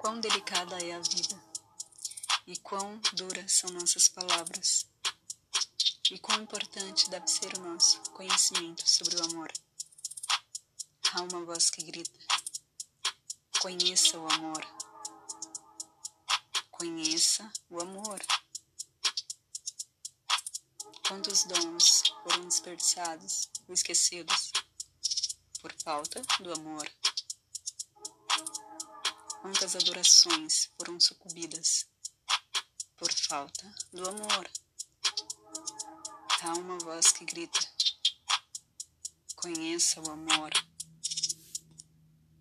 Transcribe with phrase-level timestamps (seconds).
[0.00, 1.42] Quão delicada é a vida,
[2.46, 4.86] e quão duras são nossas palavras,
[6.10, 9.52] e quão importante deve ser o nosso conhecimento sobre o amor.
[11.12, 12.18] Há uma voz que grita:
[13.60, 14.66] Conheça o amor.
[16.70, 18.20] Conheça o amor.
[21.08, 24.52] Quantos dons foram desperdiçados ou esquecidos
[25.60, 26.88] por falta do amor?
[29.66, 31.88] Quantas adorações foram sucumbidas
[32.96, 34.48] por falta do amor?
[36.40, 37.58] Há uma voz que grita:
[39.34, 40.52] Conheça o amor.